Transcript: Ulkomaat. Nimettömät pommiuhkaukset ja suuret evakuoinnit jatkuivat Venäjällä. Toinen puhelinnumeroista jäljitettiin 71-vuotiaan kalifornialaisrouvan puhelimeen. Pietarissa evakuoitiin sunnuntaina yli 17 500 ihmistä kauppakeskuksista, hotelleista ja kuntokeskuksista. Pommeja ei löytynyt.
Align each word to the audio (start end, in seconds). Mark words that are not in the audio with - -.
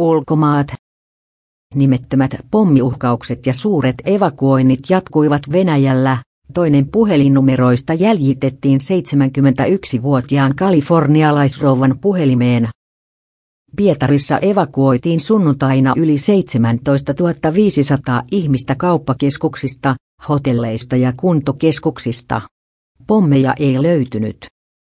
Ulkomaat. 0.00 0.66
Nimettömät 1.74 2.36
pommiuhkaukset 2.50 3.46
ja 3.46 3.54
suuret 3.54 3.94
evakuoinnit 4.04 4.80
jatkuivat 4.88 5.42
Venäjällä. 5.52 6.18
Toinen 6.54 6.88
puhelinnumeroista 6.88 7.94
jäljitettiin 7.94 8.80
71-vuotiaan 8.80 10.56
kalifornialaisrouvan 10.56 11.98
puhelimeen. 12.00 12.68
Pietarissa 13.76 14.38
evakuoitiin 14.38 15.20
sunnuntaina 15.20 15.94
yli 15.96 16.18
17 16.18 17.14
500 17.54 18.22
ihmistä 18.30 18.74
kauppakeskuksista, 18.74 19.96
hotelleista 20.28 20.96
ja 20.96 21.12
kuntokeskuksista. 21.16 22.40
Pommeja 23.06 23.54
ei 23.58 23.82
löytynyt. 23.82 24.46